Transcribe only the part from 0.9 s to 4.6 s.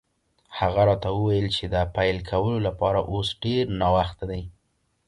وویل چې د پیل کولو لپاره اوس ډېر ناوخته دی.